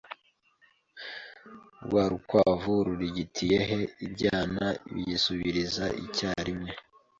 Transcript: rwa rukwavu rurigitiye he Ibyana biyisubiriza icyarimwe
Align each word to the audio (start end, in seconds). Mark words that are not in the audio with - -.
rwa 1.83 2.03
rukwavu 2.11 2.73
rurigitiye 2.87 3.57
he 3.67 3.79
Ibyana 4.05 4.65
biyisubiriza 4.93 5.85
icyarimwe 6.05 6.71